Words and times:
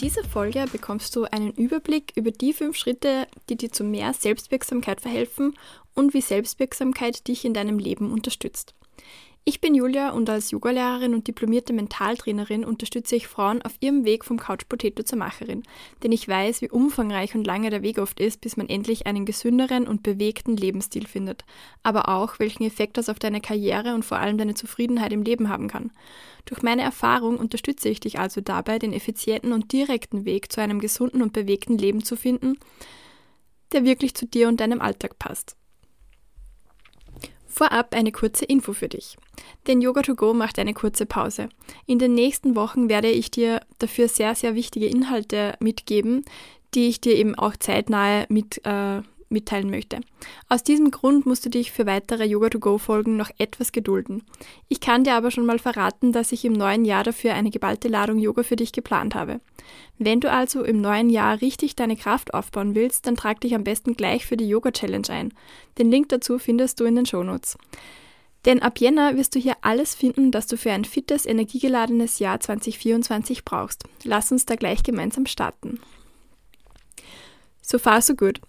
Dieser 0.00 0.24
Folge 0.24 0.64
bekommst 0.72 1.14
du 1.14 1.24
einen 1.24 1.52
Überblick 1.52 2.12
über 2.14 2.30
die 2.30 2.52
fünf 2.52 2.76
Schritte, 2.76 3.26
die 3.48 3.56
dir 3.56 3.70
zu 3.70 3.84
mehr 3.84 4.14
Selbstwirksamkeit 4.14 5.00
verhelfen 5.00 5.56
und 5.94 6.14
wie 6.14 6.22
Selbstwirksamkeit 6.22 7.28
dich 7.28 7.44
in 7.44 7.52
deinem 7.52 7.78
Leben 7.78 8.10
unterstützt. 8.10 8.74
Ich 9.44 9.62
bin 9.62 9.74
Julia 9.74 10.10
und 10.10 10.28
als 10.28 10.50
Yogalehrerin 10.50 11.14
und 11.14 11.26
diplomierte 11.26 11.72
Mentaltrainerin 11.72 12.62
unterstütze 12.62 13.16
ich 13.16 13.26
Frauen 13.26 13.62
auf 13.62 13.72
ihrem 13.80 14.04
Weg 14.04 14.26
vom 14.26 14.38
Couch 14.38 14.68
Potato 14.68 15.02
zur 15.02 15.18
Macherin, 15.18 15.62
denn 16.02 16.12
ich 16.12 16.28
weiß, 16.28 16.60
wie 16.60 16.68
umfangreich 16.68 17.34
und 17.34 17.46
lange 17.46 17.70
der 17.70 17.82
Weg 17.82 17.98
oft 17.98 18.20
ist, 18.20 18.42
bis 18.42 18.58
man 18.58 18.68
endlich 18.68 19.06
einen 19.06 19.24
gesünderen 19.24 19.88
und 19.88 20.02
bewegten 20.02 20.58
Lebensstil 20.58 21.06
findet, 21.06 21.46
aber 21.82 22.10
auch 22.10 22.38
welchen 22.38 22.64
Effekt 22.64 22.98
das 22.98 23.08
auf 23.08 23.18
deine 23.18 23.40
Karriere 23.40 23.94
und 23.94 24.04
vor 24.04 24.18
allem 24.18 24.36
deine 24.36 24.54
Zufriedenheit 24.54 25.12
im 25.12 25.22
Leben 25.22 25.48
haben 25.48 25.68
kann. 25.68 25.90
Durch 26.44 26.62
meine 26.62 26.82
Erfahrung 26.82 27.38
unterstütze 27.38 27.88
ich 27.88 27.98
dich 27.98 28.18
also 28.18 28.42
dabei, 28.42 28.78
den 28.78 28.92
effizienten 28.92 29.52
und 29.52 29.72
direkten 29.72 30.26
Weg 30.26 30.52
zu 30.52 30.60
einem 30.60 30.80
gesunden 30.80 31.22
und 31.22 31.32
bewegten 31.32 31.78
Leben 31.78 32.04
zu 32.04 32.14
finden, 32.14 32.58
der 33.72 33.84
wirklich 33.84 34.14
zu 34.14 34.26
dir 34.26 34.48
und 34.48 34.60
deinem 34.60 34.82
Alltag 34.82 35.18
passt. 35.18 35.56
Vorab 37.50 37.94
eine 37.94 38.12
kurze 38.12 38.44
Info 38.44 38.72
für 38.72 38.88
dich. 38.88 39.16
Denn 39.66 39.82
Yoga 39.82 40.02
to 40.02 40.14
Go 40.14 40.32
macht 40.32 40.58
eine 40.58 40.72
kurze 40.72 41.04
Pause. 41.04 41.48
In 41.84 41.98
den 41.98 42.14
nächsten 42.14 42.54
Wochen 42.54 42.88
werde 42.88 43.10
ich 43.10 43.30
dir 43.30 43.60
dafür 43.78 44.08
sehr, 44.08 44.34
sehr 44.36 44.54
wichtige 44.54 44.86
Inhalte 44.86 45.56
mitgeben, 45.58 46.24
die 46.74 46.88
ich 46.88 47.00
dir 47.00 47.16
eben 47.16 47.34
auch 47.34 47.56
zeitnahe 47.56 48.26
mit, 48.28 48.64
äh, 48.64 49.02
mitteilen 49.30 49.70
möchte. 49.70 50.00
Aus 50.48 50.62
diesem 50.62 50.90
Grund 50.90 51.24
musst 51.24 51.44
du 51.46 51.50
dich 51.50 51.72
für 51.72 51.86
weitere 51.86 52.24
Yoga-to-Go-Folgen 52.24 53.16
noch 53.16 53.30
etwas 53.38 53.72
gedulden. 53.72 54.22
Ich 54.68 54.80
kann 54.80 55.04
dir 55.04 55.14
aber 55.14 55.30
schon 55.30 55.46
mal 55.46 55.58
verraten, 55.58 56.12
dass 56.12 56.32
ich 56.32 56.44
im 56.44 56.52
neuen 56.52 56.84
Jahr 56.84 57.04
dafür 57.04 57.34
eine 57.34 57.50
geballte 57.50 57.88
Ladung 57.88 58.18
Yoga 58.18 58.42
für 58.42 58.56
dich 58.56 58.72
geplant 58.72 59.14
habe. 59.14 59.40
Wenn 59.98 60.20
du 60.20 60.30
also 60.30 60.64
im 60.64 60.80
neuen 60.80 61.10
Jahr 61.10 61.40
richtig 61.40 61.76
deine 61.76 61.96
Kraft 61.96 62.34
aufbauen 62.34 62.74
willst, 62.74 63.06
dann 63.06 63.16
trag 63.16 63.40
dich 63.40 63.54
am 63.54 63.64
besten 63.64 63.94
gleich 63.94 64.26
für 64.26 64.36
die 64.36 64.48
Yoga-Challenge 64.48 65.08
ein. 65.10 65.32
Den 65.78 65.90
Link 65.90 66.08
dazu 66.08 66.38
findest 66.38 66.80
du 66.80 66.84
in 66.84 66.96
den 66.96 67.06
Shownotes. 67.06 67.56
Denn 68.46 68.62
ab 68.62 68.78
Jänner 68.78 69.16
wirst 69.16 69.34
du 69.34 69.38
hier 69.38 69.56
alles 69.60 69.94
finden, 69.94 70.30
das 70.30 70.46
du 70.46 70.56
für 70.56 70.72
ein 70.72 70.84
fittes, 70.84 71.26
energiegeladenes 71.26 72.18
Jahr 72.18 72.40
2024 72.40 73.44
brauchst. 73.44 73.84
Lass 74.02 74.32
uns 74.32 74.46
da 74.46 74.56
gleich 74.56 74.82
gemeinsam 74.82 75.26
starten. 75.26 75.78
So 77.60 77.78
far, 77.78 78.00
so 78.00 78.14
gut. 78.14 78.40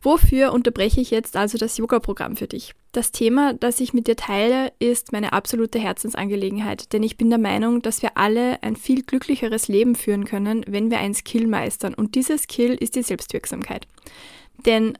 Wofür 0.00 0.52
unterbreche 0.52 1.00
ich 1.00 1.10
jetzt 1.10 1.36
also 1.36 1.58
das 1.58 1.76
Yoga-Programm 1.76 2.36
für 2.36 2.46
dich? 2.46 2.74
Das 2.92 3.10
Thema, 3.10 3.52
das 3.54 3.80
ich 3.80 3.92
mit 3.92 4.06
dir 4.06 4.16
teile, 4.16 4.72
ist 4.78 5.12
meine 5.12 5.32
absolute 5.32 5.78
Herzensangelegenheit, 5.78 6.92
denn 6.92 7.02
ich 7.02 7.16
bin 7.16 7.30
der 7.30 7.38
Meinung, 7.38 7.82
dass 7.82 8.02
wir 8.02 8.16
alle 8.16 8.62
ein 8.62 8.76
viel 8.76 9.02
glücklicheres 9.02 9.68
Leben 9.68 9.94
führen 9.94 10.24
können, 10.24 10.64
wenn 10.68 10.90
wir 10.90 10.98
ein 10.98 11.14
Skill 11.14 11.46
meistern. 11.46 11.94
Und 11.94 12.14
dieses 12.14 12.42
Skill 12.42 12.74
ist 12.74 12.94
die 12.94 13.02
Selbstwirksamkeit. 13.02 13.86
Denn 14.64 14.96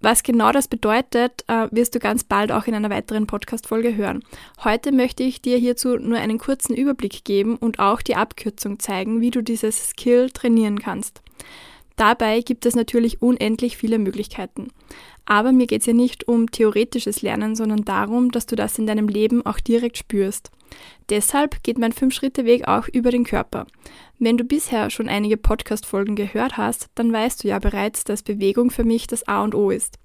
was 0.00 0.22
genau 0.22 0.52
das 0.52 0.68
bedeutet, 0.68 1.44
äh, 1.48 1.68
wirst 1.70 1.94
du 1.94 1.98
ganz 1.98 2.22
bald 2.22 2.52
auch 2.52 2.66
in 2.66 2.74
einer 2.74 2.90
weiteren 2.90 3.26
Podcast-Folge 3.26 3.96
hören. 3.96 4.22
Heute 4.62 4.92
möchte 4.92 5.22
ich 5.22 5.40
dir 5.40 5.56
hierzu 5.56 5.96
nur 5.96 6.18
einen 6.18 6.38
kurzen 6.38 6.74
Überblick 6.74 7.24
geben 7.24 7.56
und 7.56 7.78
auch 7.78 8.02
die 8.02 8.14
Abkürzung 8.14 8.78
zeigen, 8.78 9.22
wie 9.22 9.30
du 9.30 9.42
dieses 9.42 9.88
Skill 9.88 10.30
trainieren 10.30 10.78
kannst. 10.78 11.22
Dabei 11.96 12.40
gibt 12.40 12.66
es 12.66 12.76
natürlich 12.76 13.22
unendlich 13.22 13.76
viele 13.76 13.98
Möglichkeiten. 13.98 14.68
Aber 15.24 15.50
mir 15.52 15.66
geht 15.66 15.80
es 15.80 15.86
ja 15.86 15.92
nicht 15.92 16.28
um 16.28 16.50
theoretisches 16.50 17.22
Lernen, 17.22 17.56
sondern 17.56 17.84
darum, 17.84 18.30
dass 18.30 18.46
du 18.46 18.54
das 18.54 18.78
in 18.78 18.86
deinem 18.86 19.08
Leben 19.08 19.44
auch 19.44 19.58
direkt 19.58 19.98
spürst. 19.98 20.50
Deshalb 21.08 21.62
geht 21.62 21.78
mein 21.78 21.92
Fünf-Schritte-Weg 21.92 22.66
auch 22.66 22.88
über 22.88 23.10
den 23.10 23.24
Körper. 23.24 23.66
Wenn 24.18 24.38
du 24.38 24.44
bisher 24.44 24.90
schon 24.90 25.08
einige 25.08 25.36
Podcast-Folgen 25.36 26.16
gehört 26.16 26.56
hast, 26.56 26.88
dann 26.94 27.12
weißt 27.12 27.44
du 27.44 27.48
ja 27.48 27.58
bereits, 27.58 28.02
dass 28.02 28.22
Bewegung 28.22 28.70
für 28.70 28.82
mich 28.82 29.06
das 29.06 29.28
A 29.28 29.44
und 29.44 29.54
O 29.54 29.70
ist. 29.70 29.98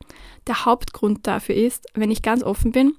Der 0.47 0.65
Hauptgrund 0.65 1.25
dafür 1.25 1.55
ist, 1.55 1.87
wenn 1.93 2.11
ich 2.11 2.21
ganz 2.21 2.43
offen 2.43 2.71
bin, 2.71 2.93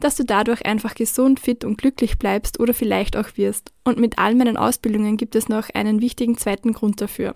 dass 0.00 0.16
du 0.16 0.24
dadurch 0.24 0.66
einfach 0.66 0.94
gesund, 0.94 1.40
fit 1.40 1.64
und 1.64 1.78
glücklich 1.78 2.18
bleibst 2.18 2.58
oder 2.60 2.74
vielleicht 2.74 3.16
auch 3.16 3.36
wirst. 3.36 3.72
Und 3.84 3.98
mit 3.98 4.18
all 4.18 4.34
meinen 4.34 4.56
Ausbildungen 4.56 5.16
gibt 5.16 5.36
es 5.36 5.48
noch 5.48 5.70
einen 5.72 6.00
wichtigen 6.00 6.36
zweiten 6.36 6.72
Grund 6.72 7.00
dafür. 7.00 7.34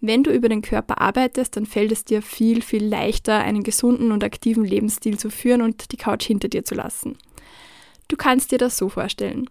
Wenn 0.00 0.22
du 0.22 0.30
über 0.30 0.48
den 0.48 0.62
Körper 0.62 1.00
arbeitest, 1.00 1.56
dann 1.56 1.66
fällt 1.66 1.92
es 1.92 2.04
dir 2.04 2.22
viel, 2.22 2.62
viel 2.62 2.84
leichter, 2.84 3.38
einen 3.38 3.62
gesunden 3.62 4.12
und 4.12 4.22
aktiven 4.22 4.64
Lebensstil 4.64 5.18
zu 5.18 5.30
führen 5.30 5.62
und 5.62 5.92
die 5.92 5.96
Couch 5.96 6.26
hinter 6.26 6.48
dir 6.48 6.64
zu 6.64 6.74
lassen. 6.74 7.16
Du 8.08 8.16
kannst 8.16 8.52
dir 8.52 8.58
das 8.58 8.76
so 8.76 8.88
vorstellen. 8.88 9.48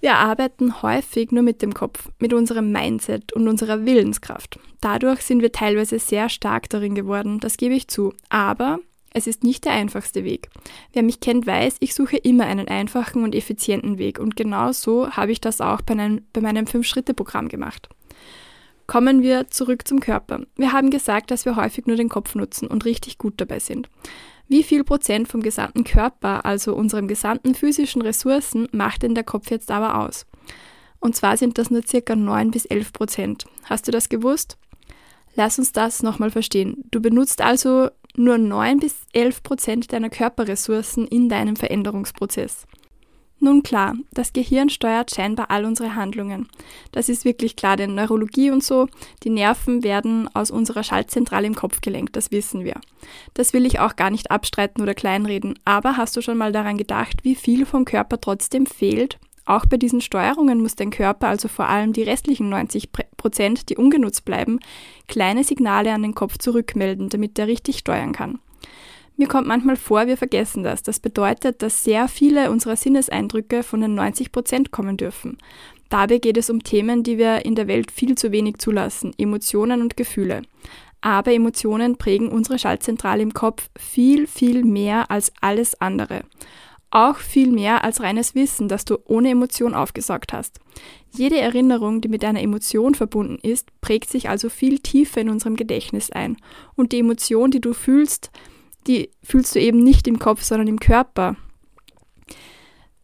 Wir 0.00 0.14
arbeiten 0.14 0.82
häufig 0.82 1.32
nur 1.32 1.42
mit 1.42 1.60
dem 1.60 1.74
Kopf, 1.74 2.10
mit 2.20 2.32
unserem 2.32 2.70
Mindset 2.70 3.32
und 3.32 3.48
unserer 3.48 3.84
Willenskraft. 3.84 4.60
Dadurch 4.80 5.22
sind 5.22 5.42
wir 5.42 5.50
teilweise 5.50 5.98
sehr 5.98 6.28
stark 6.28 6.68
darin 6.68 6.94
geworden, 6.94 7.40
das 7.40 7.56
gebe 7.56 7.74
ich 7.74 7.88
zu. 7.88 8.14
Aber 8.28 8.78
es 9.12 9.26
ist 9.26 9.42
nicht 9.42 9.64
der 9.64 9.72
einfachste 9.72 10.22
Weg. 10.22 10.50
Wer 10.92 11.02
mich 11.02 11.20
kennt, 11.20 11.46
weiß, 11.46 11.76
ich 11.80 11.94
suche 11.94 12.16
immer 12.18 12.44
einen 12.44 12.68
einfachen 12.68 13.24
und 13.24 13.34
effizienten 13.34 13.98
Weg 13.98 14.20
und 14.20 14.36
genau 14.36 14.70
so 14.72 15.10
habe 15.10 15.32
ich 15.32 15.40
das 15.40 15.60
auch 15.60 15.80
bei, 15.80 15.94
einem, 15.94 16.26
bei 16.32 16.40
meinem 16.40 16.66
Fünf-Schritte-Programm 16.66 17.48
gemacht. 17.48 17.88
Kommen 18.86 19.22
wir 19.22 19.48
zurück 19.48 19.86
zum 19.86 20.00
Körper. 20.00 20.42
Wir 20.56 20.72
haben 20.72 20.90
gesagt, 20.90 21.30
dass 21.30 21.44
wir 21.44 21.56
häufig 21.56 21.86
nur 21.86 21.96
den 21.96 22.08
Kopf 22.08 22.34
nutzen 22.34 22.68
und 22.68 22.84
richtig 22.84 23.18
gut 23.18 23.34
dabei 23.36 23.58
sind. 23.58 23.88
Wie 24.48 24.62
viel 24.62 24.82
Prozent 24.82 25.28
vom 25.28 25.42
gesamten 25.42 25.84
Körper, 25.84 26.46
also 26.46 26.74
unserem 26.74 27.06
gesamten 27.06 27.54
physischen 27.54 28.00
Ressourcen, 28.00 28.66
macht 28.72 29.02
denn 29.02 29.14
der 29.14 29.24
Kopf 29.24 29.50
jetzt 29.50 29.70
aber 29.70 29.98
aus? 29.98 30.26
Und 31.00 31.14
zwar 31.14 31.36
sind 31.36 31.58
das 31.58 31.70
nur 31.70 31.86
circa 31.86 32.16
9 32.16 32.50
bis 32.50 32.64
11 32.64 32.92
Prozent. 32.94 33.44
Hast 33.64 33.86
du 33.86 33.92
das 33.92 34.08
gewusst? 34.08 34.56
Lass 35.34 35.58
uns 35.58 35.72
das 35.72 36.02
nochmal 36.02 36.30
verstehen. 36.30 36.82
Du 36.90 37.00
benutzt 37.00 37.42
also 37.42 37.90
nur 38.16 38.38
9 38.38 38.80
bis 38.80 38.96
11 39.12 39.42
Prozent 39.42 39.92
deiner 39.92 40.10
Körperressourcen 40.10 41.06
in 41.06 41.28
deinem 41.28 41.54
Veränderungsprozess. 41.54 42.66
Nun 43.40 43.62
klar, 43.62 43.94
das 44.12 44.32
Gehirn 44.32 44.68
steuert 44.68 45.14
scheinbar 45.14 45.50
all 45.50 45.64
unsere 45.64 45.94
Handlungen. 45.94 46.48
Das 46.90 47.08
ist 47.08 47.24
wirklich 47.24 47.54
klar, 47.54 47.76
denn 47.76 47.94
Neurologie 47.94 48.50
und 48.50 48.64
so, 48.64 48.88
die 49.22 49.30
Nerven 49.30 49.84
werden 49.84 50.28
aus 50.34 50.50
unserer 50.50 50.82
Schaltzentrale 50.82 51.46
im 51.46 51.54
Kopf 51.54 51.80
gelenkt, 51.80 52.16
das 52.16 52.32
wissen 52.32 52.64
wir. 52.64 52.80
Das 53.34 53.52
will 53.52 53.64
ich 53.64 53.78
auch 53.78 53.94
gar 53.94 54.10
nicht 54.10 54.32
abstreiten 54.32 54.82
oder 54.82 54.94
kleinreden, 54.94 55.56
aber 55.64 55.96
hast 55.96 56.16
du 56.16 56.20
schon 56.20 56.36
mal 56.36 56.50
daran 56.50 56.78
gedacht, 56.78 57.22
wie 57.22 57.36
viel 57.36 57.64
vom 57.64 57.84
Körper 57.84 58.20
trotzdem 58.20 58.66
fehlt? 58.66 59.18
Auch 59.44 59.64
bei 59.66 59.76
diesen 59.76 60.00
Steuerungen 60.00 60.60
muss 60.60 60.74
dein 60.74 60.90
Körper, 60.90 61.28
also 61.28 61.48
vor 61.48 61.68
allem 61.68 61.92
die 61.92 62.02
restlichen 62.02 62.48
90 62.50 62.90
Prozent, 63.16 63.70
die 63.70 63.76
ungenutzt 63.76 64.24
bleiben, 64.24 64.58
kleine 65.06 65.44
Signale 65.44 65.94
an 65.94 66.02
den 66.02 66.14
Kopf 66.14 66.38
zurückmelden, 66.38 67.08
damit 67.08 67.38
er 67.38 67.46
richtig 67.46 67.78
steuern 67.78 68.12
kann. 68.12 68.40
Mir 69.18 69.26
kommt 69.26 69.48
manchmal 69.48 69.74
vor, 69.74 70.06
wir 70.06 70.16
vergessen 70.16 70.62
das. 70.62 70.84
Das 70.84 71.00
bedeutet, 71.00 71.60
dass 71.60 71.82
sehr 71.82 72.06
viele 72.06 72.52
unserer 72.52 72.76
Sinneseindrücke 72.76 73.64
von 73.64 73.80
den 73.80 73.96
90 73.96 74.30
Prozent 74.30 74.70
kommen 74.70 74.96
dürfen. 74.96 75.38
Dabei 75.88 76.18
geht 76.18 76.36
es 76.36 76.50
um 76.50 76.62
Themen, 76.62 77.02
die 77.02 77.18
wir 77.18 77.44
in 77.44 77.56
der 77.56 77.66
Welt 77.66 77.90
viel 77.90 78.14
zu 78.14 78.30
wenig 78.30 78.58
zulassen, 78.58 79.12
Emotionen 79.18 79.82
und 79.82 79.96
Gefühle. 79.96 80.42
Aber 81.00 81.32
Emotionen 81.32 81.96
prägen 81.96 82.28
unsere 82.28 82.60
Schaltzentrale 82.60 83.24
im 83.24 83.34
Kopf 83.34 83.68
viel, 83.76 84.28
viel 84.28 84.64
mehr 84.64 85.10
als 85.10 85.32
alles 85.40 85.80
andere. 85.80 86.22
Auch 86.92 87.16
viel 87.16 87.50
mehr 87.50 87.82
als 87.82 88.00
reines 88.00 88.36
Wissen, 88.36 88.68
das 88.68 88.84
du 88.84 88.98
ohne 89.04 89.30
Emotion 89.30 89.74
aufgesaugt 89.74 90.32
hast. 90.32 90.60
Jede 91.10 91.40
Erinnerung, 91.40 92.00
die 92.00 92.08
mit 92.08 92.24
einer 92.24 92.40
Emotion 92.40 92.94
verbunden 92.94 93.38
ist, 93.42 93.68
prägt 93.80 94.10
sich 94.10 94.28
also 94.28 94.48
viel 94.48 94.78
tiefer 94.78 95.20
in 95.20 95.28
unserem 95.28 95.56
Gedächtnis 95.56 96.12
ein. 96.12 96.36
Und 96.76 96.92
die 96.92 97.00
Emotion, 97.00 97.50
die 97.50 97.60
du 97.60 97.72
fühlst, 97.72 98.30
die 98.88 99.10
fühlst 99.22 99.54
du 99.54 99.60
eben 99.60 99.84
nicht 99.84 100.08
im 100.08 100.18
Kopf, 100.18 100.42
sondern 100.42 100.66
im 100.66 100.80
Körper. 100.80 101.36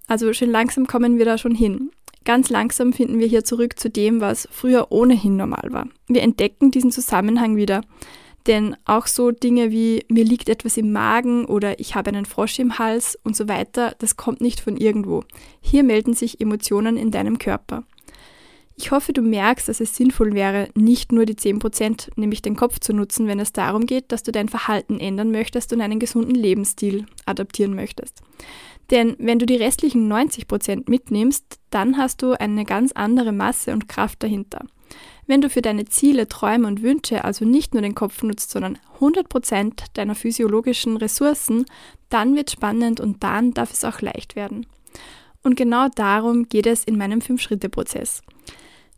Also 0.06 0.32
schön 0.32 0.50
langsam 0.50 0.86
kommen 0.86 1.18
wir 1.18 1.24
da 1.24 1.38
schon 1.38 1.54
hin. 1.54 1.90
Ganz 2.24 2.48
langsam 2.48 2.92
finden 2.92 3.18
wir 3.18 3.26
hier 3.26 3.44
zurück 3.44 3.78
zu 3.78 3.90
dem, 3.90 4.20
was 4.20 4.48
früher 4.50 4.90
ohnehin 4.90 5.36
normal 5.36 5.68
war. 5.70 5.88
Wir 6.08 6.22
entdecken 6.22 6.70
diesen 6.70 6.90
Zusammenhang 6.90 7.56
wieder. 7.56 7.82
Denn 8.46 8.76
auch 8.84 9.06
so 9.06 9.30
Dinge 9.30 9.70
wie 9.70 10.04
mir 10.08 10.24
liegt 10.24 10.50
etwas 10.50 10.76
im 10.76 10.92
Magen 10.92 11.46
oder 11.46 11.80
ich 11.80 11.94
habe 11.94 12.10
einen 12.10 12.26
Frosch 12.26 12.58
im 12.58 12.78
Hals 12.78 13.18
und 13.22 13.34
so 13.34 13.48
weiter, 13.48 13.94
das 13.98 14.16
kommt 14.16 14.42
nicht 14.42 14.60
von 14.60 14.76
irgendwo. 14.76 15.24
Hier 15.60 15.82
melden 15.82 16.12
sich 16.12 16.42
Emotionen 16.42 16.98
in 16.98 17.10
deinem 17.10 17.38
Körper. 17.38 17.84
Ich 18.76 18.90
hoffe, 18.90 19.12
du 19.12 19.22
merkst, 19.22 19.68
dass 19.68 19.80
es 19.80 19.94
sinnvoll 19.94 20.34
wäre, 20.34 20.68
nicht 20.74 21.12
nur 21.12 21.26
die 21.26 21.36
10%, 21.36 22.10
nämlich 22.16 22.42
den 22.42 22.56
Kopf 22.56 22.80
zu 22.80 22.92
nutzen, 22.92 23.28
wenn 23.28 23.38
es 23.38 23.52
darum 23.52 23.86
geht, 23.86 24.10
dass 24.10 24.24
du 24.24 24.32
dein 24.32 24.48
Verhalten 24.48 24.98
ändern 24.98 25.30
möchtest 25.30 25.72
und 25.72 25.80
einen 25.80 26.00
gesunden 26.00 26.34
Lebensstil 26.34 27.06
adaptieren 27.24 27.74
möchtest. 27.74 28.22
Denn 28.90 29.14
wenn 29.18 29.38
du 29.38 29.46
die 29.46 29.56
restlichen 29.56 30.12
90% 30.12 30.90
mitnimmst, 30.90 31.60
dann 31.70 31.96
hast 31.96 32.22
du 32.22 32.32
eine 32.32 32.64
ganz 32.64 32.92
andere 32.92 33.32
Masse 33.32 33.72
und 33.72 33.88
Kraft 33.88 34.22
dahinter. 34.22 34.66
Wenn 35.26 35.40
du 35.40 35.48
für 35.48 35.62
deine 35.62 35.86
Ziele, 35.86 36.28
Träume 36.28 36.66
und 36.66 36.82
Wünsche 36.82 37.24
also 37.24 37.44
nicht 37.44 37.72
nur 37.72 37.82
den 37.82 37.94
Kopf 37.94 38.22
nutzt, 38.22 38.50
sondern 38.50 38.78
100% 38.98 39.84
deiner 39.94 40.14
physiologischen 40.14 40.96
Ressourcen, 40.96 41.64
dann 42.10 42.36
wird 42.36 42.50
spannend 42.50 43.00
und 43.00 43.22
dann 43.22 43.54
darf 43.54 43.72
es 43.72 43.84
auch 43.84 44.00
leicht 44.00 44.36
werden. 44.36 44.66
Und 45.42 45.56
genau 45.56 45.88
darum 45.94 46.48
geht 46.48 46.66
es 46.66 46.84
in 46.84 46.98
meinem 46.98 47.20
Fünf-Schritte-Prozess. 47.20 48.22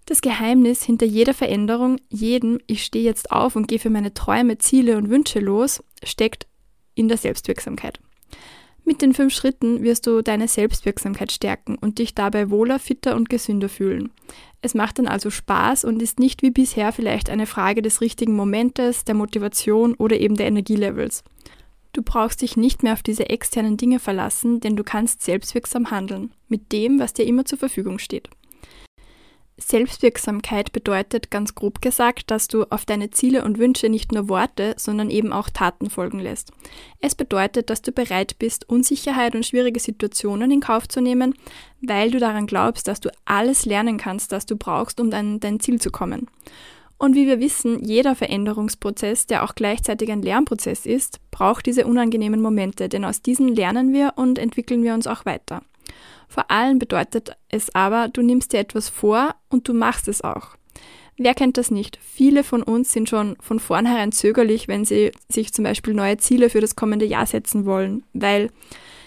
Das 0.07 0.21
Geheimnis 0.21 0.85
hinter 0.85 1.05
jeder 1.05 1.35
Veränderung, 1.35 1.99
jedem 2.09 2.61
Ich 2.69 2.85
stehe 2.85 3.05
jetzt 3.05 3.33
auf 3.33 3.57
und 3.57 3.67
gehe 3.67 3.81
für 3.81 3.91
meine 3.91 4.15
Träume, 4.15 4.57
Ziele 4.57 4.97
und 4.97 5.11
Wünsche 5.11 5.41
los, 5.41 5.83
steckt 6.05 6.47
in 6.95 7.09
der 7.09 7.17
Selbstwirksamkeit. 7.17 7.99
Mit 8.85 9.03
den 9.03 9.15
fünf 9.15 9.35
Schritten 9.35 9.83
wirst 9.83 10.07
du 10.07 10.23
deine 10.23 10.47
Selbstwirksamkeit 10.47 11.33
stärken 11.33 11.75
und 11.75 11.99
dich 11.99 12.15
dabei 12.15 12.51
wohler, 12.51 12.79
fitter 12.79 13.17
und 13.17 13.29
gesünder 13.29 13.69
fühlen. 13.69 14.13
Es 14.63 14.75
macht 14.75 15.01
dann 15.01 15.09
also 15.09 15.29
Spaß 15.29 15.85
und 15.85 16.01
ist 16.01 16.21
nicht 16.21 16.41
wie 16.43 16.53
bisher 16.53 16.93
vielleicht 16.93 17.29
eine 17.29 17.47
Frage 17.47 17.83
des 17.83 18.01
richtigen 18.01 18.37
Momentes, 18.37 19.05
der 19.05 19.17
Motivation 19.17 19.95
oder 19.95 20.21
eben 20.21 20.37
der 20.37 20.47
Energielevels. 20.47 21.25
Du 21.93 22.03
brauchst 22.03 22.43
dich 22.43 22.57
nicht 22.57 22.85
mehr 22.85 22.93
auf 22.93 23.03
diese 23.03 23.29
externen 23.29 23.77
Dinge 23.77 23.99
verlassen, 23.99 24.61
denn 24.61 24.77
du 24.77 24.85
kannst 24.85 25.23
selbstwirksam 25.23 25.91
handeln, 25.91 26.33
mit 26.47 26.71
dem, 26.71 27.01
was 27.01 27.13
dir 27.13 27.27
immer 27.27 27.45
zur 27.45 27.59
Verfügung 27.59 27.99
steht. 27.99 28.29
Selbstwirksamkeit 29.59 30.73
bedeutet 30.73 31.31
ganz 31.31 31.55
grob 31.55 31.81
gesagt, 31.81 32.31
dass 32.31 32.47
du 32.47 32.65
auf 32.65 32.85
deine 32.85 33.11
Ziele 33.11 33.43
und 33.43 33.59
Wünsche 33.59 33.89
nicht 33.89 34.13
nur 34.13 34.29
Worte, 34.29 34.75
sondern 34.77 35.09
eben 35.09 35.33
auch 35.33 35.49
Taten 35.49 35.89
folgen 35.89 36.19
lässt. 36.19 36.53
Es 37.01 37.15
bedeutet, 37.15 37.71
dass 37.71 37.81
du 37.81 37.91
bereit 37.91 38.39
bist, 38.39 38.69
Unsicherheit 38.69 39.35
und 39.35 39.47
schwierige 39.47 39.81
Situationen 39.81 40.51
in 40.51 40.61
Kauf 40.61 40.89
zu 40.89 41.01
nehmen, 41.01 41.35
weil 41.81 42.11
du 42.11 42.19
daran 42.19 42.47
glaubst, 42.47 42.87
dass 42.87 43.01
du 43.01 43.09
alles 43.25 43.65
lernen 43.65 43.97
kannst, 43.97 44.31
das 44.31 44.45
du 44.45 44.57
brauchst, 44.57 45.01
um 45.01 45.11
an 45.13 45.41
dein 45.41 45.59
Ziel 45.59 45.81
zu 45.81 45.91
kommen. 45.91 46.29
Und 46.99 47.15
wie 47.15 47.27
wir 47.27 47.41
wissen, 47.41 47.83
jeder 47.85 48.15
Veränderungsprozess, 48.15 49.27
der 49.27 49.45
auch 49.45 49.55
gleichzeitig 49.55 50.11
ein 50.11 50.23
Lernprozess 50.23 50.87
ist, 50.87 51.21
braucht 51.31 51.67
diese 51.67 51.87
unangenehmen 51.87 52.41
Momente, 52.41 52.89
denn 52.89 53.05
aus 53.05 53.23
diesen 53.23 53.49
lernen 53.49 53.93
wir 53.93 54.15
und 54.17 54.39
entwickeln 54.39 54.83
wir 54.83 54.95
uns 54.95 55.07
auch 55.07 55.25
weiter. 55.27 55.63
Vor 56.29 56.51
allem 56.51 56.79
bedeutet 56.79 57.37
es 57.49 57.75
aber, 57.75 58.09
du 58.09 58.23
nimmst 58.23 58.53
dir 58.53 58.59
etwas 58.59 58.89
vor 58.89 59.35
und 59.49 59.69
du 59.69 59.75
machst 59.75 60.09
es 60.09 60.23
auch. 60.23 60.57
Wer 61.19 61.35
kennt 61.35 61.57
das 61.57 61.71
nicht? 61.71 61.99
Viele 62.03 62.45
von 62.45 62.63
uns 62.63 62.93
sind 62.93 63.09
schon 63.09 63.37
von 63.41 63.59
vornherein 63.59 64.13
zögerlich, 64.13 64.69
wenn 64.69 64.85
sie 64.85 65.13
sich 65.29 65.53
zum 65.53 65.65
Beispiel 65.65 65.95
neue 65.95 66.19
Ziele 66.19 66.51
für 66.51 66.61
das 66.61 66.77
kommende 66.77 67.07
Jahr 67.07 67.25
setzen 67.25 67.65
wollen, 67.65 68.05
weil 68.13 68.51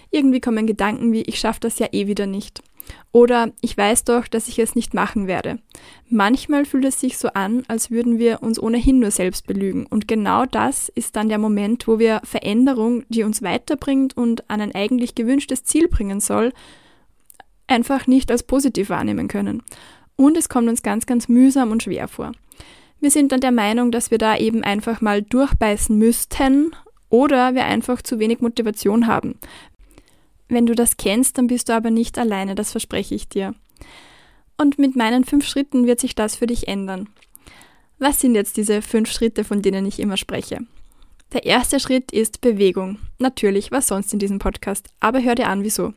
irgendwie 0.10 0.42
kommen 0.42 0.66
Gedanken 0.66 1.12
wie, 1.12 1.22
ich 1.22 1.40
schaffe 1.40 1.60
das 1.60 1.78
ja 1.78 1.88
eh 1.92 2.08
wieder 2.08 2.26
nicht. 2.26 2.64
Oder 3.12 3.52
ich 3.62 3.76
weiß 3.78 4.04
doch, 4.04 4.28
dass 4.28 4.48
ich 4.48 4.60
es 4.60 4.76
nicht 4.76 4.94
machen 4.94 5.28
werde. 5.28 5.60
Manchmal 6.10 6.66
fühlt 6.66 6.86
es 6.86 7.00
sich 7.00 7.18
so 7.18 7.30
an, 7.30 7.64
als 7.68 7.90
würden 7.90 8.20
wir 8.20 8.44
uns 8.44 8.62
ohnehin 8.62 9.00
nur 9.00 9.12
selbst 9.12 9.48
belügen. 9.48 9.86
Und 9.86 10.08
genau 10.08 10.46
das 10.46 10.90
ist 10.90 11.16
dann 11.16 11.30
der 11.30 11.40
Moment, 11.40 11.88
wo 11.88 12.00
wir 12.00 12.22
Veränderung, 12.24 13.04
die 13.10 13.24
uns 13.24 13.42
weiterbringt 13.42 14.16
und 14.16 14.50
an 14.50 14.62
ein 14.62 14.76
eigentlich 14.76 15.16
gewünschtes 15.16 15.64
Ziel 15.64 15.88
bringen 15.88 16.20
soll, 16.20 16.54
einfach 17.68 18.08
nicht 18.08 18.32
als 18.32 18.44
positiv 18.44 18.90
wahrnehmen 18.90 19.28
können. 19.28 19.64
Und 20.16 20.38
es 20.38 20.50
kommt 20.50 20.70
uns 20.70 20.84
ganz, 20.84 21.06
ganz 21.06 21.30
mühsam 21.30 21.72
und 21.72 21.84
schwer 21.84 22.08
vor. 22.08 22.34
Wir 23.00 23.12
sind 23.12 23.32
dann 23.32 23.40
der 23.40 23.52
Meinung, 23.52 23.92
dass 23.92 24.12
wir 24.12 24.18
da 24.18 24.38
eben 24.38 24.64
einfach 24.64 25.00
mal 25.00 25.22
durchbeißen 25.22 25.98
müssten 25.98 26.76
oder 27.10 27.56
wir 27.56 27.66
einfach 27.66 28.02
zu 28.02 28.20
wenig 28.20 28.42
Motivation 28.42 29.08
haben. 29.08 29.36
Wenn 30.50 30.66
du 30.66 30.76
das 30.76 30.98
kennst, 30.98 31.38
dann 31.38 31.48
bist 31.48 31.70
du 31.70 31.74
aber 31.74 31.92
nicht 31.92 32.18
alleine, 32.18 32.56
das 32.56 32.72
verspreche 32.72 33.16
ich 33.16 33.30
dir. 33.30 33.56
Und 34.58 34.78
mit 34.78 34.96
meinen 34.96 35.24
fünf 35.24 35.48
Schritten 35.48 35.88
wird 35.88 36.00
sich 36.00 36.16
das 36.16 36.36
für 36.36 36.48
dich 36.48 36.68
ändern. 36.68 37.08
Was 38.00 38.20
sind 38.20 38.36
jetzt 38.36 38.58
diese 38.58 38.82
fünf 38.82 39.12
Schritte, 39.12 39.44
von 39.44 39.62
denen 39.62 39.86
ich 39.86 40.00
immer 40.00 40.18
spreche? 40.18 40.60
Der 41.32 41.46
erste 41.46 41.80
Schritt 41.80 42.12
ist 42.12 42.42
Bewegung. 42.42 42.98
Natürlich, 43.20 43.72
was 43.72 43.88
sonst 43.88 44.12
in 44.14 44.20
diesem 44.20 44.40
Podcast, 44.40 44.90
aber 45.00 45.22
hör 45.22 45.36
dir 45.36 45.48
an, 45.48 45.64
wieso. 45.64 45.94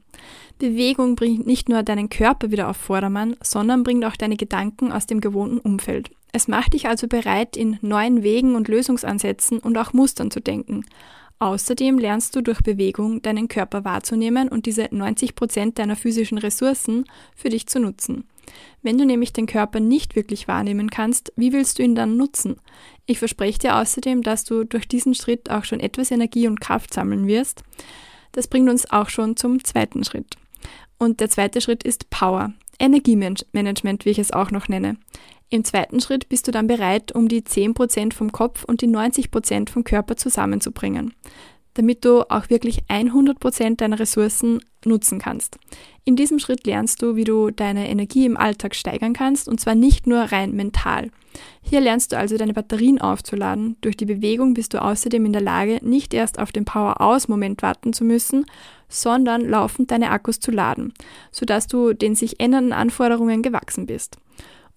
Bewegung 0.59 1.17
bringt 1.17 1.47
nicht 1.47 1.71
nur 1.71 1.83
deinen 1.83 2.11
Körper 2.11 2.51
wieder 2.51 2.69
auf 2.69 2.77
Vordermann, 2.77 3.37
sondern 3.43 3.83
bringt 3.83 4.05
auch 4.05 4.17
deine 4.17 4.37
Gedanken 4.37 4.93
aus 4.93 5.07
dem 5.07 5.23
gewohnten 5.23 5.59
Umfeld. 5.59 6.11
Es 6.33 6.49
macht 6.49 6.75
dich 6.75 6.87
also 6.87 7.09
bereit, 7.09 7.57
in 7.57 7.79
neuen 7.81 8.23
Wegen 8.23 8.57
und 8.57 8.69
Lösungsansätzen 8.69 9.59
und 9.59 9.77
auch 9.79 9.95
Mustern 9.95 10.31
zu 10.31 10.41
denken. 10.41 10.85
Außerdem 11.43 11.99
lernst 11.99 12.37
du 12.37 12.41
durch 12.41 12.61
Bewegung 12.61 13.21
deinen 13.21 13.49
Körper 13.49 13.85
wahrzunehmen 13.85 14.49
und 14.49 14.65
diese 14.65 14.87
90 14.93 15.35
Prozent 15.35 15.77
deiner 15.77 15.97
physischen 15.97 16.39
Ressourcen 16.39 17.05
für 17.35 17.49
dich 17.49 17.67
zu 17.67 17.81
nutzen. 17.81 18.29
Wenn 18.83 18.97
du 18.97 19.05
nämlich 19.05 19.33
den 19.33 19.47
Körper 19.47 19.81
nicht 19.81 20.15
wirklich 20.15 20.47
wahrnehmen 20.47 20.89
kannst, 20.89 21.33
wie 21.35 21.53
willst 21.53 21.81
du 21.81 21.83
ihn 21.83 21.97
dann 21.97 22.17
nutzen? 22.17 22.61
Ich 23.07 23.19
verspreche 23.19 23.59
dir 23.59 23.77
außerdem, 23.77 24.23
dass 24.23 24.45
du 24.45 24.63
durch 24.63 24.87
diesen 24.87 25.17
Schritt 25.17 25.51
auch 25.51 25.65
schon 25.65 25.81
etwas 25.81 26.13
Energie 26.13 26.47
und 26.47 26.61
Kraft 26.61 26.95
sammeln 26.95 27.27
wirst. 27.27 27.65
Das 28.31 28.47
bringt 28.47 28.71
uns 28.71 28.89
auch 28.93 29.09
schon 29.09 29.37
zum 29.37 29.65
zweiten 29.65 30.05
Schritt. 30.05 30.37
Und 30.97 31.19
der 31.19 31.29
zweite 31.29 31.61
Schritt 31.61 31.83
ist 31.83 32.09
Power. 32.09 32.53
Energiemanagement, 32.79 34.05
wie 34.05 34.11
ich 34.11 34.21
es 34.21 34.31
auch 34.31 34.53
noch 34.53 34.69
nenne. 34.69 34.97
Im 35.53 35.65
zweiten 35.65 36.01
Schritt 36.01 36.31
bist 36.31 36.49
du 36.49 36.51
dann 36.51 36.67
bereit, 36.67 37.15
um 37.15 37.29
die 37.29 37.43
10% 37.43 38.15
vom 38.15 38.33
Kopf 38.33 38.65
und 38.65 38.81
die 38.81 38.89
90% 38.89 39.69
vom 39.69 39.85
Körper 39.85 40.17
zusammenzubringen, 40.17 41.13
damit 41.75 42.07
du 42.07 42.23
auch 42.31 42.49
wirklich 42.49 42.85
100% 42.85 43.77
deiner 43.77 44.01
Ressourcen 44.01 44.61
nutzen 44.87 45.19
kannst. 45.19 45.59
In 46.05 46.17
diesem 46.17 46.39
Schritt 46.39 46.67
lernst 46.67 47.03
du, 47.03 47.17
wie 47.17 47.25
du 47.25 47.51
deine 47.51 47.91
Energie 47.91 48.25
im 48.25 48.39
Alltag 48.39 48.75
steigern 48.75 49.13
kannst 49.13 49.47
und 49.47 49.61
zwar 49.61 49.75
nicht 49.75 50.07
nur 50.07 50.21
rein 50.21 50.53
mental. 50.53 51.11
Hier 51.61 51.83
lernst 51.83 52.13
du 52.13 52.17
also 52.17 52.39
deine 52.39 52.55
Batterien 52.55 52.99
aufzuladen. 52.99 53.77
Durch 53.83 53.99
die 53.99 54.07
Bewegung 54.07 54.55
bist 54.55 54.73
du 54.73 54.81
außerdem 54.81 55.27
in 55.27 55.35
der 55.35 55.43
Lage, 55.43 55.81
nicht 55.83 56.15
erst 56.15 56.39
auf 56.39 56.51
den 56.51 56.65
Power-Aus-Moment 56.65 57.61
warten 57.61 57.93
zu 57.93 58.05
müssen, 58.05 58.47
sondern 58.89 59.47
laufend 59.47 59.91
deine 59.91 60.13
Akkus 60.13 60.41
zu 60.41 60.51
laden, 60.51 60.95
sodass 61.31 61.67
du 61.67 61.93
den 61.93 62.15
sich 62.15 62.41
ändernden 62.41 62.73
Anforderungen 62.73 63.43
gewachsen 63.43 63.85
bist. 63.85 64.17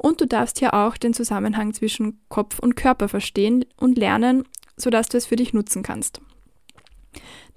Und 0.06 0.22
du 0.22 0.28
darfst 0.28 0.60
hier 0.60 0.76
auch 0.76 0.98
den 0.98 1.16
Zusammenhang 1.16 1.74
zwischen 1.74 2.20
Kopf 2.30 2.60
und 2.60 2.76
Körper 2.76 3.10
verstehen 3.10 3.66
und 3.76 3.98
lernen, 3.98 4.44
sodass 4.78 5.10
du 5.10 5.18
es 5.18 5.26
für 5.26 5.36
dich 5.36 5.52
nutzen 5.52 5.82
kannst. 5.82 6.22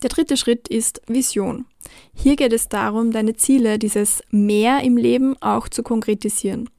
Der 0.03 0.11
dritte 0.11 0.37
Schritt 0.37 0.69
ist 0.69 1.03
Vision. 1.09 1.67
Hier 2.15 2.37
geht 2.37 2.53
es 2.53 2.69
darum, 2.69 3.11
deine 3.11 3.35
Ziele, 3.35 3.81
dieses 3.81 4.23
Mehr 4.31 4.83
im 4.85 4.97
Leben 4.97 5.35
auch 5.41 5.69
zu 5.69 5.83
konkretisieren. 5.83 6.71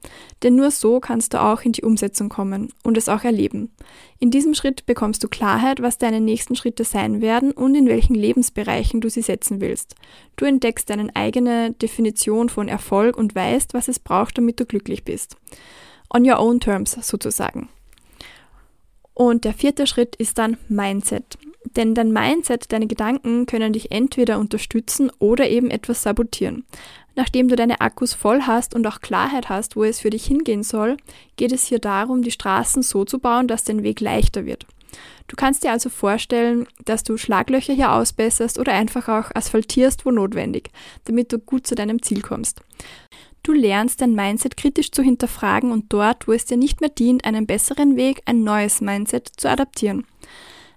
Denn 0.42 0.56
nur 0.56 0.70
so 0.70 1.00
kannst 1.00 1.34
du 1.34 1.42
auch 1.42 1.60
in 1.60 1.72
die 1.72 1.82
Umsetzung 1.82 2.30
kommen 2.30 2.72
und 2.82 2.96
es 2.96 3.10
auch 3.10 3.22
erleben. 3.22 3.72
In 4.18 4.30
diesem 4.30 4.54
Schritt 4.54 4.86
bekommst 4.86 5.22
du 5.22 5.28
Klarheit, 5.28 5.82
was 5.82 5.98
deine 5.98 6.20
nächsten 6.20 6.56
Schritte 6.56 6.84
sein 6.84 7.20
werden 7.20 7.52
und 7.52 7.74
in 7.74 7.88
welchen 7.88 8.14
Lebensbereichen 8.14 9.02
du 9.02 9.10
sie 9.10 9.22
setzen 9.22 9.60
willst. 9.60 9.96
Du 10.36 10.46
entdeckst 10.46 10.88
deine 10.88 11.14
eigene 11.14 11.72
Definition 11.72 12.48
von 12.48 12.68
Erfolg 12.68 13.18
und 13.18 13.34
weißt, 13.34 13.74
was 13.74 13.88
es 13.88 13.98
braucht, 13.98 14.38
damit 14.38 14.58
du 14.60 14.64
glücklich 14.64 15.04
bist. 15.04 15.36
On 16.08 16.26
your 16.26 16.38
own 16.38 16.58
terms 16.58 16.92
sozusagen. 16.92 17.68
Und 19.12 19.44
der 19.44 19.52
vierte 19.52 19.86
Schritt 19.86 20.16
ist 20.16 20.38
dann 20.38 20.56
Mindset. 20.68 21.36
Denn 21.64 21.94
dein 21.94 22.12
Mindset, 22.12 22.72
deine 22.72 22.86
Gedanken 22.86 23.46
können 23.46 23.72
dich 23.72 23.92
entweder 23.92 24.38
unterstützen 24.38 25.10
oder 25.18 25.48
eben 25.48 25.70
etwas 25.70 26.02
sabotieren. 26.02 26.64
Nachdem 27.16 27.48
du 27.48 27.56
deine 27.56 27.80
Akkus 27.80 28.14
voll 28.14 28.42
hast 28.42 28.74
und 28.74 28.86
auch 28.86 29.00
Klarheit 29.00 29.48
hast, 29.48 29.76
wo 29.76 29.84
es 29.84 30.00
für 30.00 30.10
dich 30.10 30.24
hingehen 30.24 30.62
soll, 30.62 30.96
geht 31.36 31.52
es 31.52 31.64
hier 31.64 31.78
darum, 31.78 32.22
die 32.22 32.30
Straßen 32.30 32.82
so 32.82 33.04
zu 33.04 33.18
bauen, 33.18 33.46
dass 33.46 33.64
dein 33.64 33.82
Weg 33.82 34.00
leichter 34.00 34.46
wird. 34.46 34.66
Du 35.28 35.36
kannst 35.36 35.62
dir 35.62 35.70
also 35.70 35.90
vorstellen, 35.90 36.66
dass 36.84 37.04
du 37.04 37.16
Schlaglöcher 37.16 37.72
hier 37.72 37.92
ausbesserst 37.92 38.58
oder 38.58 38.72
einfach 38.72 39.08
auch 39.08 39.30
asphaltierst, 39.34 40.04
wo 40.04 40.10
notwendig, 40.10 40.70
damit 41.04 41.32
du 41.32 41.38
gut 41.38 41.66
zu 41.66 41.74
deinem 41.74 42.02
Ziel 42.02 42.22
kommst. 42.22 42.62
Du 43.42 43.52
lernst 43.52 44.00
dein 44.00 44.14
Mindset 44.14 44.56
kritisch 44.56 44.90
zu 44.90 45.02
hinterfragen 45.02 45.72
und 45.72 45.92
dort, 45.92 46.26
wo 46.26 46.32
es 46.32 46.44
dir 46.44 46.56
nicht 46.56 46.80
mehr 46.80 46.90
dient, 46.90 47.24
einen 47.24 47.46
besseren 47.46 47.96
Weg, 47.96 48.22
ein 48.26 48.44
neues 48.44 48.80
Mindset 48.80 49.28
zu 49.36 49.48
adaptieren. 49.48 50.04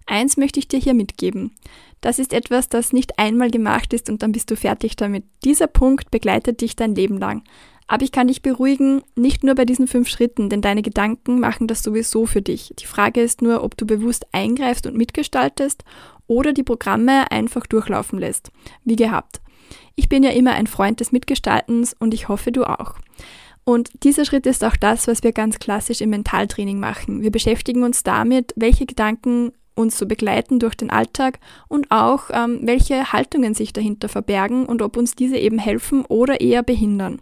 Eins 0.06 0.38
möchte 0.38 0.60
ich 0.60 0.68
dir 0.68 0.80
hier 0.80 0.94
mitgeben. 0.94 1.56
Das 2.02 2.20
ist 2.20 2.34
etwas, 2.34 2.68
das 2.68 2.92
nicht 2.92 3.18
einmal 3.18 3.50
gemacht 3.50 3.94
ist 3.94 4.10
und 4.10 4.22
dann 4.24 4.34
bist 4.34 4.52
du 4.52 4.56
fertig 4.56 4.96
damit. 4.96 5.24
Dieser 5.44 5.68
Punkt 5.68 6.12
begleitet 6.12 6.62
dich 6.62 6.76
dein 6.76 6.96
Leben 6.96 7.18
lang. 7.18 7.44
Aber 7.88 8.04
ich 8.04 8.12
kann 8.12 8.28
dich 8.28 8.42
beruhigen, 8.42 9.04
nicht 9.16 9.44
nur 9.44 9.56
bei 9.56 9.66
diesen 9.66 9.88
fünf 9.88 10.08
Schritten, 10.08 10.50
denn 10.50 10.62
deine 10.62 10.82
Gedanken 10.82 11.40
machen 11.40 11.68
das 11.68 11.84
sowieso 11.84 12.26
für 12.26 12.42
dich. 12.42 12.74
Die 12.80 12.86
Frage 12.86 13.22
ist 13.22 13.42
nur, 13.42 13.64
ob 13.64 13.78
du 13.78 13.86
bewusst 13.86 14.26
eingreifst 14.32 14.88
und 14.88 14.98
mitgestaltest 14.98 15.84
oder 16.28 16.54
die 16.54 16.64
Programme 16.64 17.30
einfach 17.32 17.66
durchlaufen 17.68 18.20
lässt. 18.20 18.52
Wie 18.84 18.96
gehabt. 18.96 19.42
Ich 19.96 20.10
bin 20.10 20.24
ja 20.24 20.32
immer 20.32 20.54
ein 20.54 20.68
Freund 20.68 21.00
des 21.00 21.12
Mitgestaltens 21.12 21.96
und 22.00 22.14
ich 22.14 22.30
hoffe 22.30 22.52
du 22.52 22.64
auch. 22.64 22.96
Und 23.66 23.92
dieser 24.04 24.26
Schritt 24.26 24.46
ist 24.46 24.64
auch 24.64 24.76
das, 24.76 25.08
was 25.08 25.24
wir 25.24 25.32
ganz 25.32 25.60
klassisch 25.60 26.02
im 26.02 26.10
Mentaltraining 26.10 26.80
machen. 26.80 27.22
Wir 27.22 27.32
beschäftigen 27.32 27.84
uns 27.84 28.04
damit, 28.04 28.54
welche 28.56 28.86
Gedanken 28.86 29.54
uns 29.76 29.98
so 29.98 30.06
begleiten 30.06 30.60
durch 30.60 30.76
den 30.76 30.90
Alltag 30.90 31.40
und 31.68 31.92
auch 31.92 32.30
ähm, 32.32 32.60
welche 32.64 33.12
Haltungen 33.14 33.54
sich 33.54 33.74
dahinter 33.74 34.10
verbergen 34.10 34.66
und 34.66 34.82
ob 34.82 34.98
uns 34.98 35.16
diese 35.16 35.38
eben 35.38 35.60
helfen 35.60 36.06
oder 36.06 36.42
eher 36.42 36.64
behindern. 36.64 37.22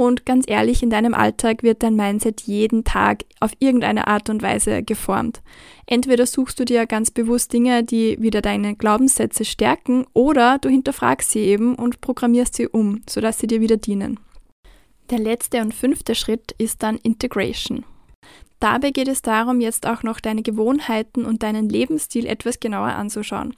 Und 0.00 0.24
ganz 0.24 0.46
ehrlich, 0.48 0.82
in 0.82 0.88
deinem 0.88 1.12
Alltag 1.12 1.62
wird 1.62 1.82
dein 1.82 1.94
Mindset 1.94 2.40
jeden 2.40 2.84
Tag 2.84 3.24
auf 3.38 3.50
irgendeine 3.58 4.06
Art 4.06 4.30
und 4.30 4.40
Weise 4.40 4.82
geformt. 4.82 5.42
Entweder 5.84 6.24
suchst 6.24 6.58
du 6.58 6.64
dir 6.64 6.86
ganz 6.86 7.10
bewusst 7.10 7.52
Dinge, 7.52 7.84
die 7.84 8.16
wieder 8.18 8.40
deine 8.40 8.74
Glaubenssätze 8.76 9.44
stärken, 9.44 10.06
oder 10.14 10.56
du 10.58 10.70
hinterfragst 10.70 11.30
sie 11.30 11.40
eben 11.40 11.74
und 11.74 12.00
programmierst 12.00 12.54
sie 12.54 12.66
um, 12.66 13.02
sodass 13.10 13.40
sie 13.40 13.46
dir 13.46 13.60
wieder 13.60 13.76
dienen. 13.76 14.18
Der 15.10 15.18
letzte 15.18 15.60
und 15.60 15.74
fünfte 15.74 16.14
Schritt 16.14 16.54
ist 16.56 16.82
dann 16.82 16.96
Integration. 16.96 17.84
Dabei 18.60 18.90
geht 18.90 19.08
es 19.08 19.22
darum, 19.22 19.60
jetzt 19.60 19.86
auch 19.86 20.02
noch 20.02 20.20
deine 20.20 20.42
Gewohnheiten 20.42 21.24
und 21.24 21.42
deinen 21.42 21.68
Lebensstil 21.68 22.26
etwas 22.26 22.60
genauer 22.60 22.90
anzuschauen. 22.90 23.56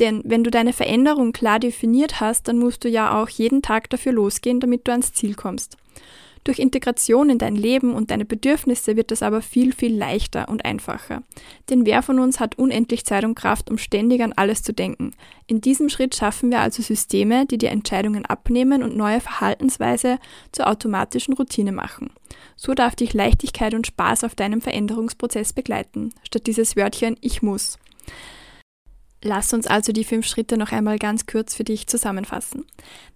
Denn 0.00 0.22
wenn 0.24 0.42
du 0.42 0.50
deine 0.50 0.72
Veränderung 0.72 1.32
klar 1.32 1.60
definiert 1.60 2.20
hast, 2.20 2.48
dann 2.48 2.58
musst 2.58 2.84
du 2.84 2.88
ja 2.88 3.20
auch 3.20 3.28
jeden 3.28 3.62
Tag 3.62 3.88
dafür 3.90 4.12
losgehen, 4.12 4.58
damit 4.58 4.88
du 4.88 4.92
ans 4.92 5.12
Ziel 5.12 5.34
kommst. 5.34 5.76
Durch 6.44 6.58
Integration 6.58 7.28
in 7.28 7.38
dein 7.38 7.54
Leben 7.54 7.94
und 7.94 8.10
deine 8.10 8.24
Bedürfnisse 8.24 8.96
wird 8.96 9.10
das 9.10 9.22
aber 9.22 9.42
viel, 9.42 9.74
viel 9.74 9.94
leichter 9.94 10.48
und 10.48 10.64
einfacher. 10.64 11.22
Denn 11.68 11.84
wer 11.84 12.02
von 12.02 12.18
uns 12.18 12.40
hat 12.40 12.58
unendlich 12.58 13.04
Zeit 13.04 13.24
und 13.24 13.34
Kraft, 13.34 13.70
um 13.70 13.76
ständig 13.76 14.22
an 14.22 14.32
alles 14.32 14.62
zu 14.62 14.72
denken? 14.72 15.12
In 15.46 15.60
diesem 15.60 15.90
Schritt 15.90 16.14
schaffen 16.14 16.50
wir 16.50 16.60
also 16.60 16.82
Systeme, 16.82 17.44
die 17.44 17.58
dir 17.58 17.70
Entscheidungen 17.70 18.24
abnehmen 18.24 18.82
und 18.82 18.96
neue 18.96 19.20
Verhaltensweise 19.20 20.18
zur 20.52 20.68
automatischen 20.68 21.34
Routine 21.34 21.72
machen. 21.72 22.10
So 22.56 22.72
darf 22.72 22.96
dich 22.96 23.12
Leichtigkeit 23.12 23.74
und 23.74 23.86
Spaß 23.86 24.24
auf 24.24 24.34
deinem 24.34 24.62
Veränderungsprozess 24.62 25.52
begleiten, 25.52 26.14
statt 26.22 26.46
dieses 26.46 26.74
Wörtchen 26.74 27.16
Ich 27.20 27.42
muss. 27.42 27.78
Lass 29.22 29.52
uns 29.52 29.66
also 29.66 29.92
die 29.92 30.04
fünf 30.04 30.26
Schritte 30.26 30.56
noch 30.56 30.72
einmal 30.72 30.98
ganz 30.98 31.26
kurz 31.26 31.54
für 31.54 31.64
dich 31.64 31.86
zusammenfassen. 31.86 32.64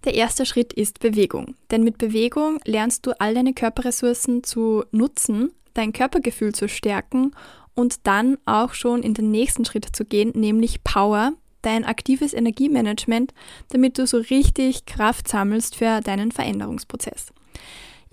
Der 0.03 0.13
erste 0.13 0.45
Schritt 0.45 0.71
ist 0.71 0.99
Bewegung. 0.99 1.55
Denn 1.71 1.83
mit 1.83 1.97
Bewegung 1.97 2.59
lernst 2.63 3.07
du 3.07 3.19
all 3.19 3.33
deine 3.33 3.53
Körperressourcen 3.53 4.43
zu 4.43 4.83
nutzen, 4.91 5.51
dein 5.73 5.93
Körpergefühl 5.93 6.53
zu 6.53 6.69
stärken 6.69 7.31
und 7.73 8.05
dann 8.07 8.37
auch 8.45 8.73
schon 8.73 9.01
in 9.01 9.15
den 9.15 9.31
nächsten 9.31 9.65
Schritt 9.65 9.95
zu 9.95 10.05
gehen, 10.05 10.31
nämlich 10.35 10.83
Power, 10.83 11.33
dein 11.63 11.85
aktives 11.85 12.33
Energiemanagement, 12.33 13.33
damit 13.69 13.97
du 13.97 14.05
so 14.05 14.17
richtig 14.17 14.85
Kraft 14.85 15.27
sammelst 15.27 15.75
für 15.75 16.01
deinen 16.01 16.31
Veränderungsprozess. 16.31 17.33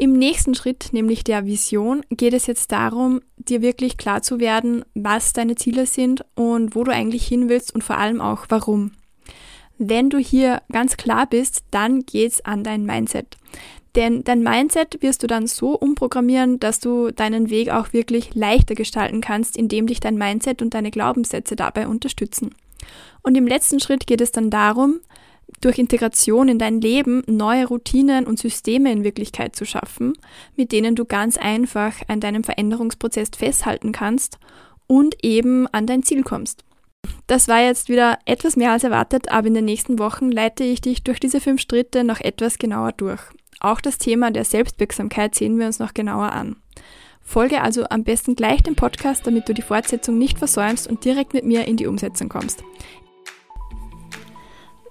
Im 0.02 0.14
nächsten 0.14 0.56
Schritt, 0.56 0.88
nämlich 0.90 1.22
der 1.22 1.46
Vision, 1.46 2.02
geht 2.10 2.34
es 2.34 2.48
jetzt 2.48 2.72
darum, 2.72 3.20
dir 3.36 3.62
wirklich 3.62 3.96
klar 3.96 4.20
zu 4.20 4.40
werden, 4.40 4.84
was 4.96 5.32
deine 5.32 5.54
Ziele 5.54 5.86
sind 5.86 6.24
und 6.34 6.74
wo 6.74 6.82
du 6.82 6.90
eigentlich 6.90 7.24
hin 7.24 7.48
willst 7.48 7.72
und 7.72 7.84
vor 7.84 7.98
allem 7.98 8.20
auch 8.20 8.46
warum. 8.48 8.90
Wenn 9.78 10.10
du 10.10 10.18
hier 10.18 10.60
ganz 10.72 10.96
klar 10.96 11.28
bist, 11.28 11.62
dann 11.70 12.00
geht's 12.00 12.44
an 12.44 12.64
dein 12.64 12.84
Mindset. 12.84 13.36
Denn 13.94 14.24
dein 14.24 14.42
Mindset 14.42 15.00
wirst 15.02 15.22
du 15.22 15.28
dann 15.28 15.46
so 15.46 15.78
umprogrammieren, 15.78 16.58
dass 16.58 16.80
du 16.80 17.12
deinen 17.12 17.48
Weg 17.48 17.70
auch 17.70 17.92
wirklich 17.92 18.34
leichter 18.34 18.74
gestalten 18.74 19.20
kannst, 19.20 19.56
indem 19.56 19.86
dich 19.86 20.00
dein 20.00 20.16
Mindset 20.16 20.62
und 20.62 20.74
deine 20.74 20.90
Glaubenssätze 20.90 21.54
dabei 21.54 21.86
unterstützen. 21.86 22.50
Und 23.22 23.36
im 23.36 23.46
letzten 23.46 23.78
Schritt 23.78 24.08
geht 24.08 24.20
es 24.20 24.32
dann 24.32 24.50
darum, 24.50 24.98
durch 25.60 25.78
Integration 25.78 26.48
in 26.48 26.58
dein 26.58 26.80
Leben 26.80 27.22
neue 27.26 27.66
Routinen 27.66 28.26
und 28.26 28.38
Systeme 28.38 28.90
in 28.90 29.04
Wirklichkeit 29.04 29.54
zu 29.54 29.64
schaffen, 29.64 30.14
mit 30.56 30.72
denen 30.72 30.94
du 30.94 31.04
ganz 31.04 31.36
einfach 31.36 31.94
an 32.08 32.20
deinem 32.20 32.44
Veränderungsprozess 32.44 33.30
festhalten 33.36 33.92
kannst 33.92 34.38
und 34.86 35.16
eben 35.22 35.66
an 35.68 35.86
dein 35.86 36.02
Ziel 36.02 36.22
kommst. 36.22 36.64
Das 37.26 37.48
war 37.48 37.62
jetzt 37.62 37.88
wieder 37.88 38.18
etwas 38.26 38.56
mehr 38.56 38.72
als 38.72 38.84
erwartet, 38.84 39.30
aber 39.30 39.48
in 39.48 39.54
den 39.54 39.64
nächsten 39.64 39.98
Wochen 39.98 40.30
leite 40.30 40.64
ich 40.64 40.80
dich 40.80 41.02
durch 41.04 41.20
diese 41.20 41.40
fünf 41.40 41.60
Schritte 41.60 42.04
noch 42.04 42.20
etwas 42.20 42.58
genauer 42.58 42.92
durch. 42.92 43.20
Auch 43.60 43.80
das 43.80 43.98
Thema 43.98 44.30
der 44.30 44.44
Selbstwirksamkeit 44.44 45.34
sehen 45.34 45.58
wir 45.58 45.66
uns 45.66 45.78
noch 45.78 45.94
genauer 45.94 46.32
an. 46.32 46.56
Folge 47.20 47.62
also 47.62 47.84
am 47.88 48.02
besten 48.02 48.34
gleich 48.34 48.62
dem 48.62 48.74
Podcast, 48.74 49.26
damit 49.26 49.48
du 49.48 49.54
die 49.54 49.62
Fortsetzung 49.62 50.18
nicht 50.18 50.38
versäumst 50.38 50.88
und 50.88 51.04
direkt 51.04 51.32
mit 51.32 51.44
mir 51.44 51.66
in 51.66 51.76
die 51.76 51.86
Umsetzung 51.86 52.28
kommst. 52.28 52.64